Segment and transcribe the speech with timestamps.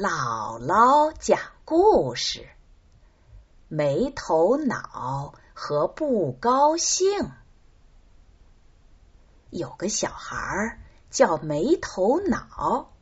[0.00, 2.48] 姥姥讲故事：
[3.68, 7.30] 没头脑和不高兴。
[9.50, 10.78] 有个小孩
[11.10, 12.94] 叫没头脑，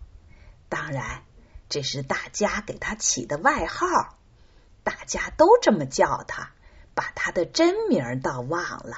[0.68, 1.22] 当然
[1.68, 3.86] 这是大家给他起的外号，
[4.82, 6.50] 大家都这么叫他，
[6.96, 8.96] 把他的真名倒忘了。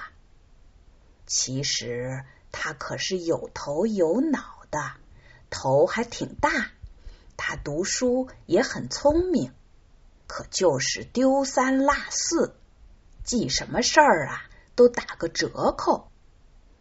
[1.27, 4.41] 其实他可是有头有脑
[4.71, 4.93] 的，
[5.51, 6.71] 头还挺大。
[7.43, 9.55] 他读书也很聪明，
[10.27, 12.55] 可就是丢三落四，
[13.25, 14.43] 记什么事儿啊
[14.75, 16.11] 都打个折扣。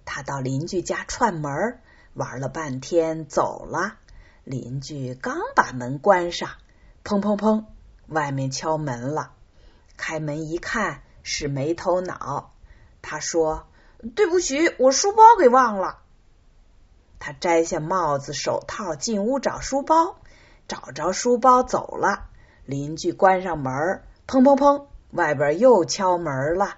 [0.03, 1.79] 他到邻居家串门，
[2.13, 3.99] 玩了半天走了，
[4.43, 6.49] 邻居刚把门关上，
[7.05, 7.63] 砰砰砰，
[8.07, 9.31] 外面敲门了。
[9.95, 12.51] 开门一看是没头脑，
[13.01, 13.65] 他说
[14.13, 15.99] ：“对不起，我书包给忘了。”
[17.17, 20.19] 他摘下帽子手套，进屋找书包。
[20.69, 22.27] 找着书包走了，
[22.63, 26.75] 邻居关上门，砰砰砰，外边又敲门了。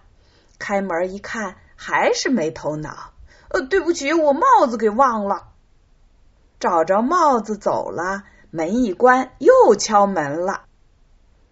[0.58, 3.12] 开门一看，还是没头脑。
[3.50, 5.50] 呃，对不起，我帽子给忘了。
[6.58, 10.62] 找着帽子走了，门一关，又敲门了。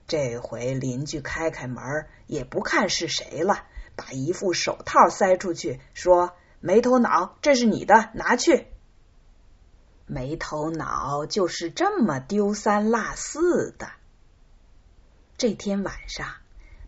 [0.08, 3.64] 这回邻居开开门，也不看是谁了，
[3.98, 8.68] 把一副手套塞出去，说：“没头脑，这是你的，拿去。”
[10.12, 13.90] 没头脑就是这么丢三落四的。
[15.38, 16.26] 这天晚上，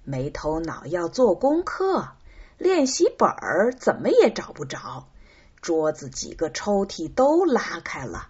[0.04, 2.14] 没头脑要做功课，
[2.58, 5.08] 练习本儿怎么也找不着，
[5.62, 8.30] 桌子几个抽屉都拉开了，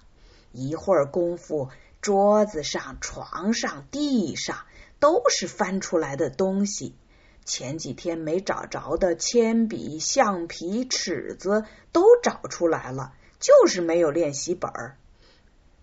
[0.52, 1.70] 一会儿功夫，
[2.02, 4.58] 桌子上、床上、地上
[5.00, 6.98] 都是翻出来的东西。
[7.46, 13.14] 前几天没找着的铅笔、橡皮、尺子都找出来了。
[13.42, 14.98] 就是没有练习本儿，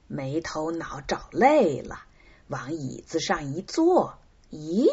[0.06, 2.00] 没头脑找累了，
[2.46, 4.18] 往椅子上一坐，
[4.50, 4.86] 咦，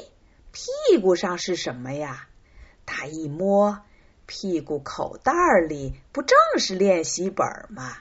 [0.51, 2.27] 屁股上是什么呀？
[2.87, 3.81] 他一摸，
[4.25, 5.31] 屁股口袋
[5.69, 7.99] 里不正是练习本吗？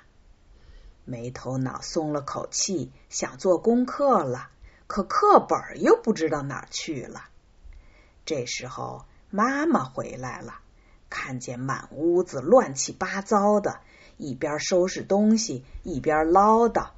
[1.04, 4.48] 没头脑松了口气，想做功课了，
[4.86, 7.28] 可课本又不知道哪去了。
[8.24, 10.60] 这时候妈妈回来了，
[11.10, 13.80] 看见满屋子乱七八糟的。
[14.16, 16.90] 一边收拾东西，一边唠叨：“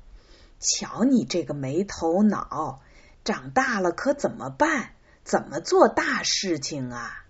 [0.61, 2.81] 瞧你这个没头脑，
[3.25, 4.91] 长大了可怎么办？
[5.25, 7.25] 怎么做大事情啊？”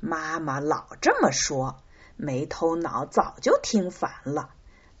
[0.00, 1.82] 妈妈老这么说，
[2.16, 4.50] 没头脑早就听烦了。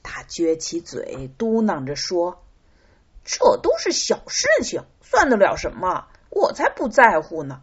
[0.02, 2.42] 他撅起嘴，嘟囔着说
[3.24, 6.08] ：“这都是小事情，算得了什么？
[6.30, 7.62] 我才不在乎呢！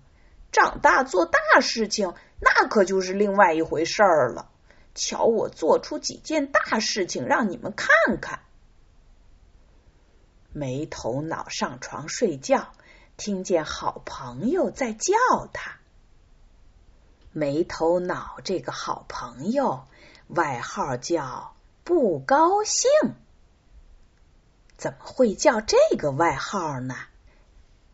[0.52, 4.50] 长大做大事情，那可就是另外一回事儿了。”
[4.96, 8.40] 瞧我做出几件大事情，让你们看看。
[10.54, 12.74] 没头脑上床睡觉，
[13.18, 15.14] 听见好朋友在叫
[15.54, 15.76] 他。
[17.34, 19.86] 没头脑这个好朋友，
[20.30, 22.90] 外号叫不高兴。
[24.78, 26.96] 怎么会叫这个外号呢？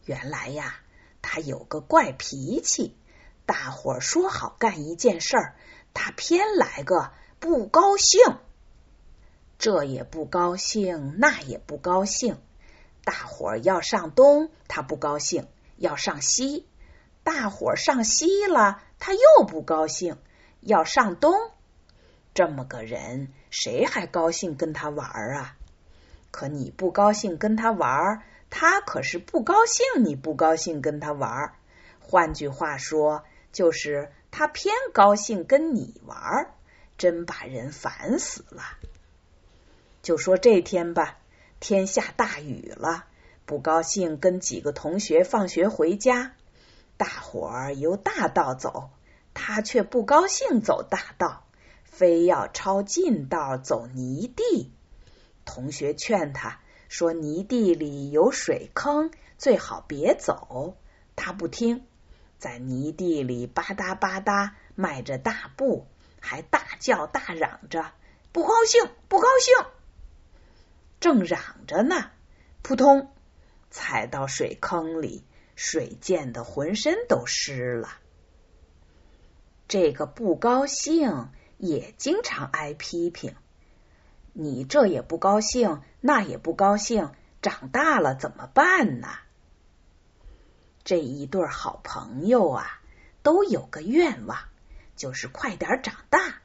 [0.06, 0.76] 原来呀，
[1.24, 2.96] 他有个怪脾气。
[3.48, 5.56] 大伙说好干一件事儿。
[5.94, 8.38] 他偏来个不高兴，
[9.58, 12.38] 这也不高兴，那也不高兴。
[13.04, 15.46] 大伙儿要上东，他不高兴；
[15.78, 16.68] 要上西，
[17.24, 20.16] 大伙儿上西了，他又不高兴；
[20.60, 21.34] 要上东，
[22.34, 25.56] 这么个人，谁还高兴跟他玩啊？
[26.32, 31.54] 可你不高兴跟他玩，他可是不高兴你不高兴跟他玩。
[32.00, 34.12] 换句话说，就是。
[34.32, 36.52] 他偏高兴跟你玩，
[36.98, 38.64] 真把人烦死了。
[40.02, 41.20] 就说这天吧，
[41.60, 43.06] 天下大雨了，
[43.46, 46.34] 不高兴跟几个同学放学回家。
[46.98, 48.90] 大伙儿由大道走，
[49.34, 51.44] 他却不高兴走大道，
[51.84, 54.72] 非要抄近道走泥地。
[55.46, 60.76] 同学劝他说：“泥地里有水坑，最好别走。”
[61.16, 61.86] 他不听。
[62.42, 65.86] 在泥地里吧嗒吧嗒迈着大步，
[66.20, 67.92] 还大叫大嚷着
[68.32, 69.68] 不高兴，不高兴。
[71.00, 72.10] 正嚷着呢，
[72.64, 73.12] 扑通，
[73.70, 75.24] 踩到水坑里，
[75.56, 77.90] 水溅得浑身都湿了。
[79.68, 81.30] 这个不高兴
[81.60, 83.36] 也经常挨批评，
[84.34, 87.12] 你这也不高兴，那也不高兴，
[87.44, 89.10] 长大了怎么办呢？
[90.84, 92.82] 这一对好朋友啊，
[93.24, 94.40] 都有个愿望，
[94.96, 96.42] 就是快点长大。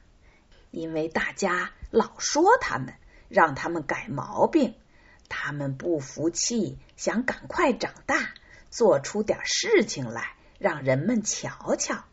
[0.71, 2.93] 因为大家老说他们，
[3.29, 4.75] 让他们改毛病，
[5.29, 8.33] 他们不服气，想赶快长大，
[8.69, 12.03] 做出点事情来，让人们瞧瞧。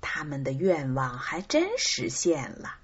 [0.00, 2.76] 他们的愿望还真实现了。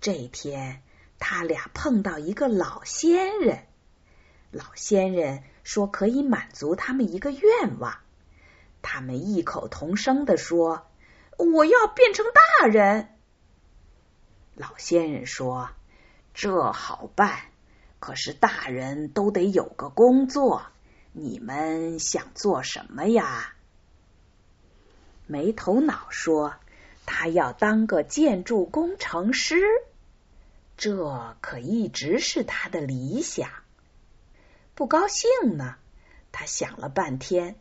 [0.00, 0.82] 这天，
[1.18, 3.64] 他俩碰到一个老仙人。
[4.52, 7.98] 老仙人说可以满足他们一个愿望。
[8.82, 10.86] 他们异口同声的说
[11.36, 12.24] ：“我要变成
[12.60, 13.08] 大人。”
[14.54, 15.70] 老仙人说
[16.34, 17.36] ：“这好办，
[17.98, 20.62] 可是大人都得有个工作。
[21.10, 23.52] 你们想做什么呀？”
[25.26, 26.54] 没头脑说
[27.06, 29.56] ：“他要当个建筑工程师。”
[30.78, 33.50] 这可一直是他的理想。
[34.76, 35.76] 不高兴呢，
[36.32, 37.56] 他想了半天，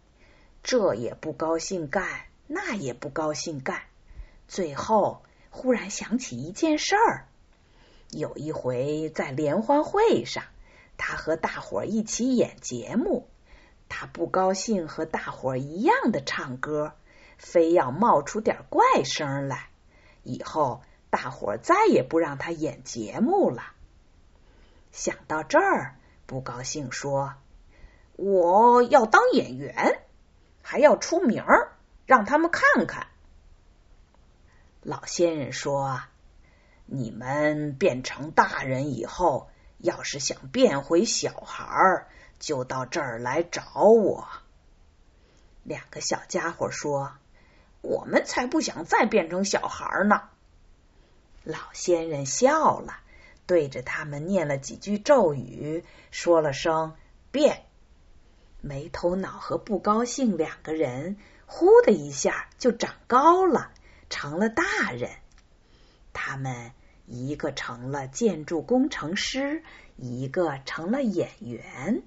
[0.62, 2.06] 这也不高兴干，
[2.46, 3.82] 那也不高兴干，
[4.48, 5.24] 最后。
[5.50, 7.30] 忽然想起一件事儿，
[8.10, 10.44] 有一回在联欢会上，
[10.98, 13.30] 他和大伙儿一起演节目，
[13.88, 16.92] 他不高兴和大伙儿一样的唱歌，
[17.38, 19.70] 非要冒出点怪声来，
[20.24, 23.72] 以后大伙儿再也不让他演节目了。
[24.92, 25.95] 想到这儿，
[26.26, 27.34] 不高兴说
[28.18, 30.02] ：“我要当演员，
[30.62, 33.08] 还要出名儿，让他们看看。”
[34.82, 36.02] 老仙人说
[36.86, 42.08] ：“你们变成大人以后，要是想变回小孩，
[42.40, 44.28] 就到这儿来找我。”
[45.64, 47.14] 两个小家伙说
[47.82, 50.24] ：“我们才不想再变成小孩呢。”
[51.44, 53.00] 老仙人笑了，
[53.46, 56.96] 对着他们念了几句咒语，说了声
[57.32, 57.64] “变”。
[58.62, 63.72] 没头脑和不高兴两个人，呼的一下就长高了。
[64.08, 65.10] 成了大人，
[66.14, 66.72] 他们
[67.08, 69.64] 一个成了建筑工程师，
[69.96, 72.04] 一个成了演员。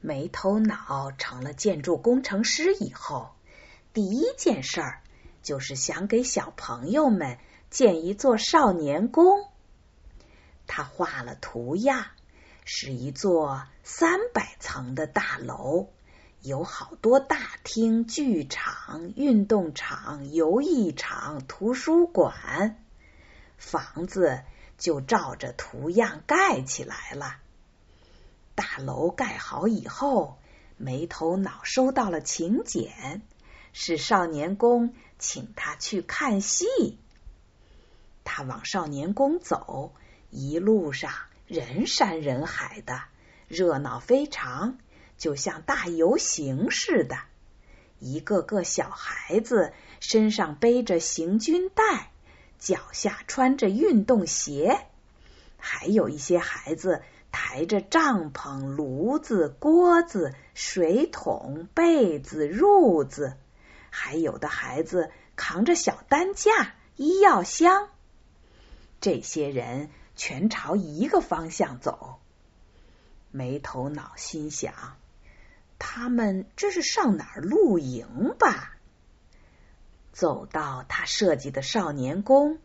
[0.00, 3.30] 没头脑成了建筑工程师以后，
[3.94, 5.00] 第一件事儿
[5.42, 7.38] 就是想给小朋友们
[7.76, 9.50] 建一座少年宫。
[10.66, 12.06] 他画了图样，
[12.64, 15.90] 是一座三百层的大楼。
[16.40, 22.82] 有好多大厅、剧场、运动场、游艺场、图书馆，
[23.58, 24.40] 房子
[24.78, 27.36] 就照着图样盖起来了。
[28.54, 30.38] 大楼盖好以后，
[30.78, 33.20] 没头脑收到了请柬，
[33.74, 36.64] 是少年宫请他去看戏。
[38.26, 39.94] 他往少年宫走，
[40.30, 41.12] 一路上
[41.46, 43.00] 人山人海的，
[43.48, 44.76] 热闹非常。
[45.16, 47.16] 就像大游行似的，
[48.00, 52.10] 一个个小孩子身上背着行军袋，
[52.58, 54.86] 脚下穿着运动鞋，
[55.56, 57.02] 还有一些孩子
[57.32, 63.38] 抬着帐篷、炉子、锅子、水桶、被子、褥子，
[63.88, 67.88] 还有的孩子扛着小担架、医药箱。
[69.00, 72.18] 这些人全朝一个方向走，
[73.30, 74.74] 没头脑心想。
[75.78, 78.76] 他们这是上哪儿露营吧？
[80.12, 82.58] 走到他设计的少年宫，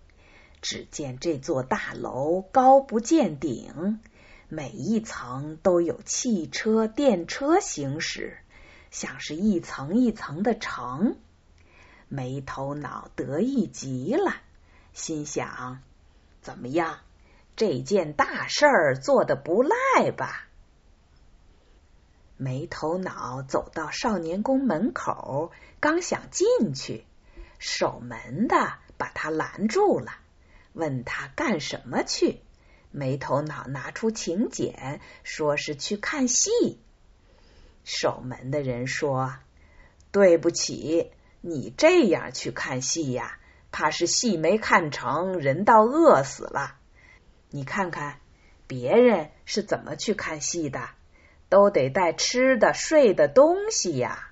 [0.62, 4.00] 只见这座大楼高不见顶，
[4.48, 8.38] 每一层都有汽车、电车行驶，
[8.90, 11.18] 像是一层一层的城。
[12.08, 14.36] 没头脑得意极了，
[14.94, 15.82] 心想：
[16.42, 17.00] 怎么样？
[17.56, 20.48] 这件大事儿做的不赖吧？
[22.38, 27.06] 没头脑走到少年宫门口，刚想进去，
[27.60, 30.14] 守门的把他拦住了，
[30.74, 32.40] 问他干什么去。
[32.90, 36.80] 没头脑拿出请柬，说是去看戏。
[37.84, 39.36] 守门的人说
[40.12, 43.38] ：“对不起，你这样去看戏呀，
[43.72, 46.78] 怕是戏没看成，人倒饿死了。
[47.50, 48.20] 你看看
[48.68, 50.90] 别人是怎么去看戏的。”
[51.52, 54.30] 都得带吃的、睡的东西呀。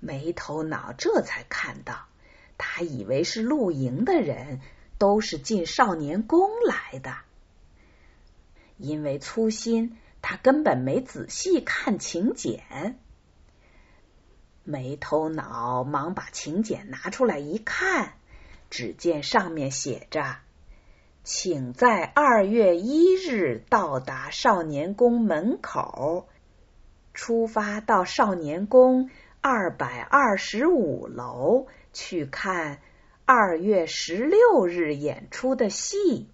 [0.00, 2.06] 没头脑这才看到，
[2.58, 4.60] 他以为是露营的人
[4.98, 7.18] 都是进少年宫来的。
[8.76, 12.98] 因为粗心，他根本没仔细看请柬。
[14.66, 18.14] 没头脑忙把请柬拿出来一看，
[18.68, 20.38] 只见上面写着。
[21.22, 26.28] 请在二月一日到达少年宫门口，
[27.14, 29.08] 出发到少年宫
[29.40, 32.80] 二百二十五楼去看
[33.24, 36.28] 二月十六日演出的戏。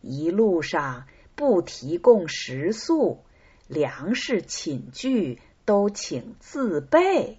[0.00, 3.24] 一路上不提供食宿，
[3.68, 5.40] 粮食、寝具
[5.70, 7.38] 都请自备。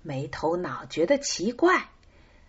[0.00, 1.88] 没头脑觉得奇怪，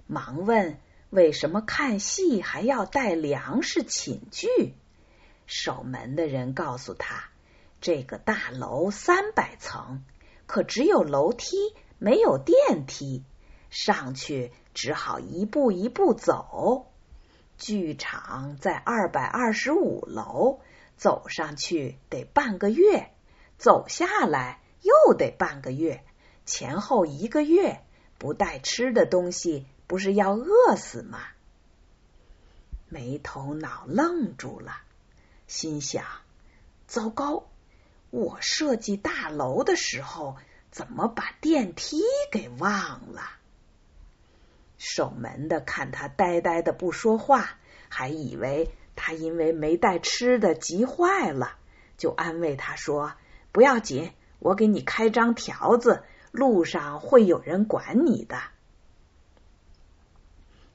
[0.05, 0.77] 忙问
[1.09, 4.75] ：“为什么看戏还要带粮食、寝具？”
[5.47, 7.31] 守门的人告诉他
[7.81, 10.03] ：“这个大楼三百层，
[10.45, 11.57] 可只有楼梯，
[11.97, 13.23] 没有电梯，
[13.71, 16.91] 上去只好一步一步走。
[17.57, 20.59] 剧场在二百二十五楼，
[20.97, 23.09] 走上去得半个月，
[23.61, 26.03] 走下来又得半个月，
[26.47, 27.83] 前后一个月，
[28.17, 31.19] 不带吃的东西，不是要饿死吗？”
[32.89, 34.81] 没头脑愣住了。
[35.45, 36.03] 心想：
[36.87, 37.51] 糟糕！
[38.09, 40.37] 我设计大楼的时候，
[40.71, 42.01] 怎么把电梯
[42.31, 43.21] 给忘了？
[44.79, 51.57] 守门的看他呆呆的不说话，还以为他因为没带吃的急坏了，
[51.97, 53.13] 就安慰他说
[53.51, 58.37] ：“不要紧，我给你开张条子，路上会有人管你的。”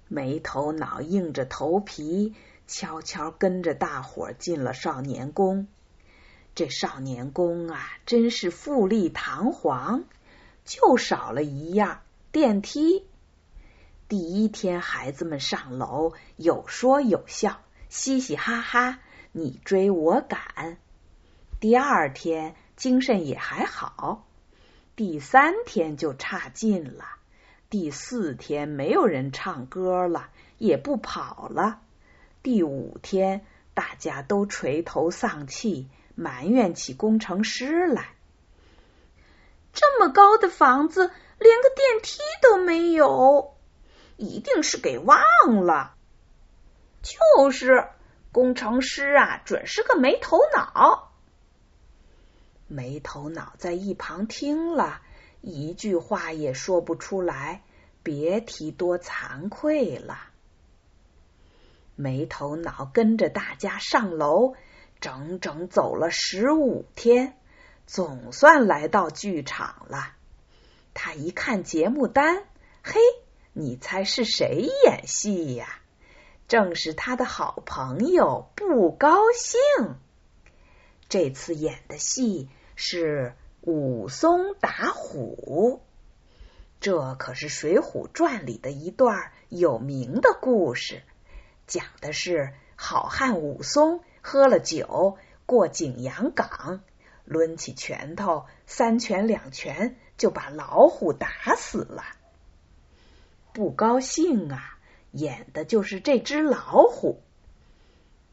[0.09, 2.35] 没头脑，硬着头皮。
[2.69, 5.69] 悄悄跟着大伙进了少年宫。
[6.57, 10.03] 这少年宫啊，真是富丽堂皇，
[10.65, 12.01] 就少了一样
[12.33, 13.07] 电梯。
[14.09, 18.99] 第一天，孩子们上楼有说有笑，嘻嘻哈哈，
[19.31, 20.79] 你追我赶。
[21.61, 24.27] 第二天，精神也还好。
[24.95, 27.05] 第三天就差劲了。
[27.69, 30.29] 第四天，没有人唱歌了，
[30.59, 31.81] 也不跑了。
[32.43, 38.11] 第五天，大家都垂头丧气，埋怨起工程师来。
[39.73, 43.57] 这么高的房子，连个电梯都没有，
[44.17, 45.19] 一定是给忘
[45.65, 45.95] 了。
[47.03, 47.89] 就是，
[48.33, 51.13] 工程师啊，准是个没头脑。
[52.69, 55.03] 没头脑在一旁听了
[55.41, 57.63] 一句话也说不出来，
[58.03, 60.19] 别提多惭愧了。
[61.95, 64.55] 没头脑跟着大家上楼，
[65.01, 67.39] 整整走了十五天，
[67.87, 70.13] 总算来到剧场了。
[70.93, 72.45] 他一看节目单，
[72.83, 73.01] 嘿，
[73.53, 75.81] 你猜是谁演戏呀？
[76.49, 79.61] 正是他的好朋友不高兴。
[81.09, 85.83] 这次演的戏是武松打虎，
[86.79, 91.03] 这可是《水浒传》里的一段有名的故事。
[91.67, 95.17] 讲的是好汉武松喝了酒
[95.47, 96.83] 过景阳冈，
[97.25, 102.05] 抡起拳头三拳两拳就把老虎打死了。
[103.53, 104.79] 不高兴啊，
[105.13, 107.23] 演的就是这只老虎。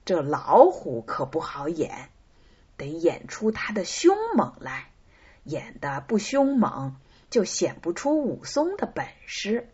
[0.06, 2.10] 这老虎可不好演，
[2.84, 4.90] 得演出他的凶猛来。
[5.44, 6.96] 演的不凶猛，
[7.30, 9.70] 就显不出武松的本事。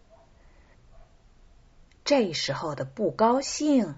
[2.03, 3.95] 这时候的不高兴，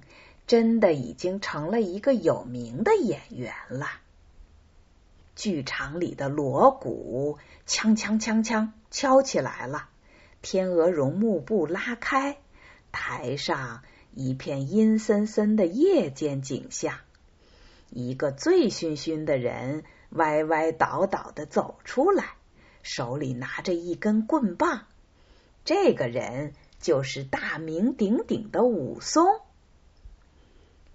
[0.47, 3.87] 真的已经成了一个有名的演员了。
[5.33, 9.87] 剧场里的锣鼓锵锵锵锵敲起来了，
[10.41, 12.37] 天鹅绒幕布拉开，
[12.91, 13.81] 台上
[14.13, 16.99] 一片阴森森的夜间景象。
[17.91, 22.25] 一个醉醺醺的人歪歪倒倒的走出来，
[22.81, 24.87] 手里拿着一根棍棒。
[25.63, 26.53] 这个人。
[26.81, 29.39] 就是大名鼎鼎的武松。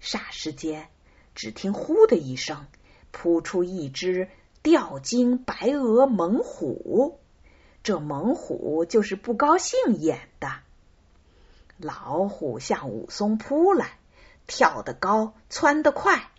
[0.01, 0.89] 霎时间，
[1.33, 2.67] 只听“呼”的一声，
[3.11, 4.27] 扑出一只
[4.61, 7.21] 吊睛白额猛虎。
[7.83, 10.51] 这猛虎就是不高兴演的。
[11.77, 13.97] 老虎向武松扑来，
[14.45, 16.29] 跳得高，窜得快，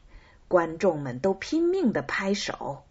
[0.49, 2.83] 观众们都拼命的拍手。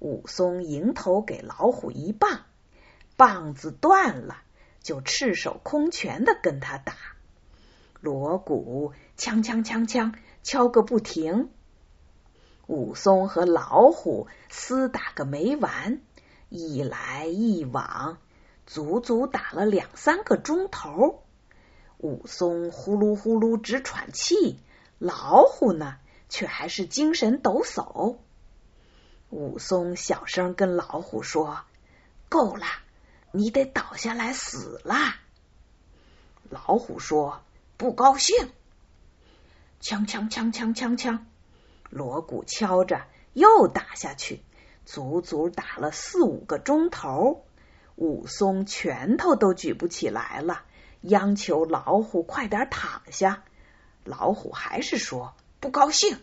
[0.00, 2.40] 武松迎头给老虎一棒，
[3.16, 4.42] 棒子断了。
[4.82, 6.94] 就赤手空拳的跟他打，
[8.00, 10.12] 锣鼓锵锵锵锵
[10.42, 11.50] 敲个不停。
[12.66, 16.00] 武松和老虎厮打个没完，
[16.48, 18.18] 一来一往，
[18.66, 21.22] 足足打了两三个钟头。
[21.98, 24.58] 武松呼噜呼噜直喘气，
[24.98, 25.96] 老虎呢
[26.32, 28.16] 却还是精神抖擞。
[29.28, 31.60] 武松小声跟老虎说
[32.30, 32.64] ：“够了。”
[33.34, 34.94] 你得倒下来死了。
[36.50, 37.42] 老虎说
[37.76, 38.50] ：“不高兴。”
[39.80, 41.20] 锵锵锵锵锵锵，
[41.88, 44.42] 锣鼓敲着，又打下去，
[44.84, 47.44] 足足打了四五个钟头。
[47.96, 50.64] 武松拳头都举不起来了，
[51.00, 53.44] 央求老虎快点躺下。
[54.04, 56.18] 老虎还是说不高兴。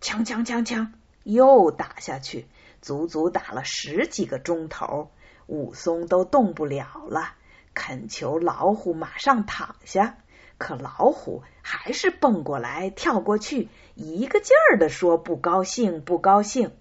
[0.00, 0.88] 锵锵锵锵，
[1.22, 2.48] 又打下去，
[2.82, 5.12] 足足打了十几个钟头，
[5.46, 7.34] 武松都动不了了，
[7.72, 10.18] 恳求老虎马上躺下。
[10.58, 16.72] 可老虎还是蹦过来跳过去，一个劲儿的说不高兴，不高兴。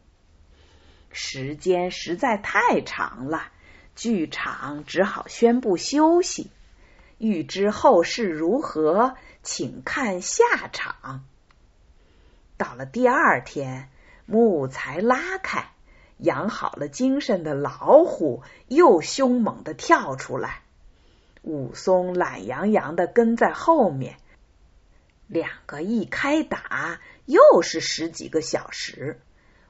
[1.11, 3.51] 时间实在太长了，
[3.95, 6.49] 剧场只好宣布休息。
[7.19, 11.25] 欲知后事如何，请看下场。
[12.57, 13.89] 到了第二天，
[14.25, 15.69] 木才拉开，
[16.17, 20.61] 养好了精神的老虎又凶猛的跳出来，
[21.41, 24.17] 武松懒洋洋的跟在后面。
[25.27, 29.21] 两个一开打，又是十几个小时。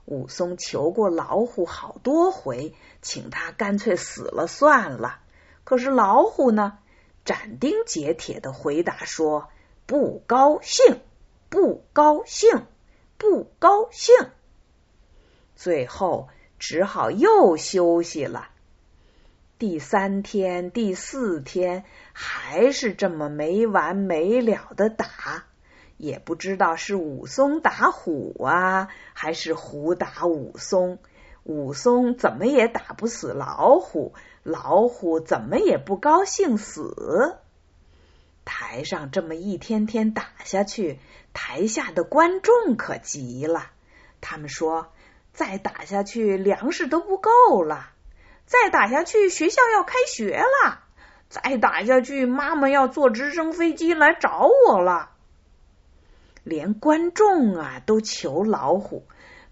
[0.05, 5.19] 武松求过老虎好多回，请他干脆死了算了。
[5.63, 6.78] 可是老虎呢，
[7.29, 9.49] 斩钉截铁的回答说
[9.85, 10.99] ：“不高兴，
[11.49, 12.65] 不高兴。”
[13.19, 14.15] 不高兴，
[15.53, 18.47] 最后只好又休息了。
[19.57, 21.83] 第三天、第四天
[22.13, 25.43] 还是这么没完没了的打，
[25.97, 30.97] 也不知道是武松打虎啊，还是虎打武松。
[31.43, 37.37] 武松怎么也打不死老虎，老虎怎么也不高兴死。
[38.45, 40.99] 台上这么一天天打下去，
[41.33, 43.67] 台下的观众可急了。
[44.21, 44.91] 他们说
[45.33, 47.93] ：“再打下去，粮食都不够了；
[48.45, 50.79] 再打下去，学校要开学了；
[51.29, 55.11] 再打下去，妈妈要坐直升飞机来找我了。”
[56.43, 59.05] 连观众啊都求老虎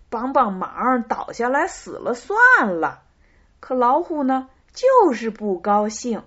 [0.10, 3.04] 帮帮忙，倒下来死了算了。
[3.60, 6.22] 可老虎呢，就是不高兴。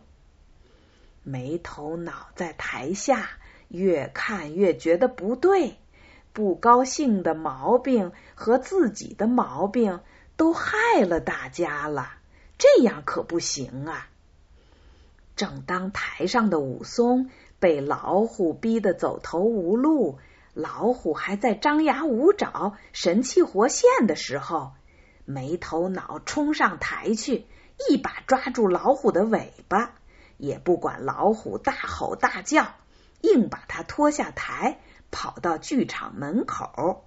[1.23, 3.31] 没头脑在台下，
[3.69, 5.77] 越看越觉得不对，
[6.33, 10.01] 不高兴的毛病和自己的毛病
[10.37, 12.15] 都害了大家了，
[12.59, 14.09] 这样可不行啊！
[15.37, 20.19] 正当台上的武松被老虎逼得走投无路，
[20.55, 24.73] 老虎还在张牙舞爪、神气活现的时候，
[25.25, 27.47] 没头脑冲上台去，
[27.89, 29.95] 一把抓住老虎的尾巴。
[30.37, 32.75] 也不管老虎大吼大叫，
[33.21, 34.79] 硬把他拖下台，
[35.11, 37.05] 跑到剧场门口，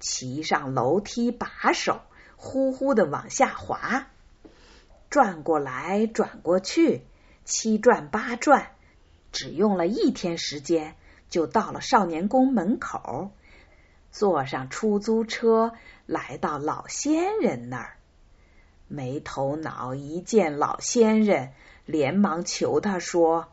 [0.00, 2.02] 骑上楼梯把手，
[2.36, 4.08] 呼呼的往下滑，
[5.08, 7.06] 转过来转过去，
[7.46, 8.72] 七转八转，
[9.32, 10.94] 只用了一天时间，
[11.30, 13.30] 就到了少年宫门口，
[14.10, 15.72] 坐上出租车，
[16.04, 17.96] 来到老仙人那儿。
[18.88, 21.52] 没头脑一见老仙人。
[21.86, 23.52] 连忙求他说：“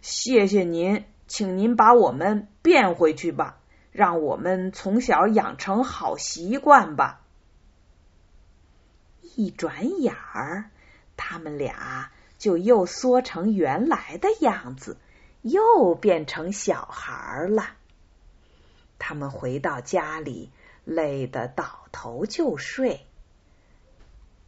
[0.00, 3.58] 谢谢您，请您把我们变回去吧，
[3.90, 7.22] 让我们从小养成好习惯吧。”
[9.34, 10.70] 一转眼儿，
[11.16, 14.96] 他们俩就又缩成原来的样子，
[15.40, 17.70] 又变成小孩了。
[19.00, 20.52] 他们回到家里，
[20.84, 23.06] 累得倒头就睡。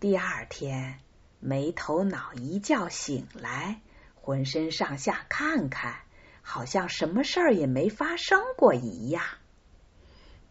[0.05, 0.99] 第二天。
[1.40, 3.81] 没头脑一觉醒来，
[4.14, 5.95] 浑身上下看看，
[6.43, 9.25] 好像什么事儿也没发生过一样。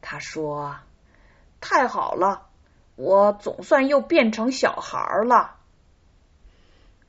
[0.01, 0.79] 他说
[1.61, 2.49] ：“太好了，
[2.95, 5.59] 我总算又变成小孩了。”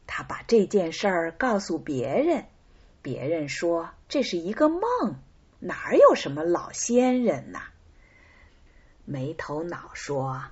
[0.06, 2.44] 他把这件事儿告诉别人，
[3.00, 4.82] 别人说这是一个梦，
[5.60, 7.62] 哪有什么老仙人呐？
[9.06, 10.44] 没头脑说：“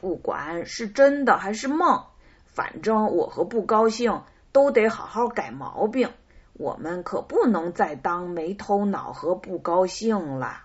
[0.00, 2.04] 不管是真的还是梦。”
[2.52, 6.10] 反正我和不高兴都得好好改毛病，
[6.52, 10.64] 我们可不能再当没头脑和不高兴了。